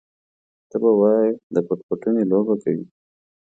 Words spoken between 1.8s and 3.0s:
پټوني لوبه کوي.